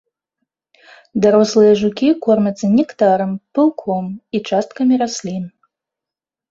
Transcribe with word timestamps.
Дарослыя 1.25 1.73
жукі 1.83 2.09
кормяцца 2.25 2.65
нектарам, 2.77 3.31
пылком, 3.59 4.05
і 4.35 4.47
часткамі 4.51 4.95
раслін. 5.05 5.43